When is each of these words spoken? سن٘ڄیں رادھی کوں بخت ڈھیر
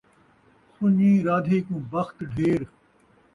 سن٘ڄیں 0.75 1.17
رادھی 1.27 1.59
کوں 1.65 1.81
بخت 1.91 2.17
ڈھیر 2.35 2.61